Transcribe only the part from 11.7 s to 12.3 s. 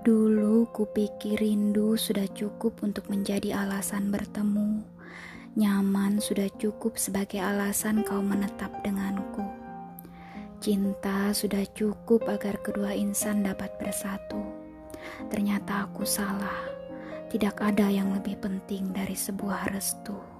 cukup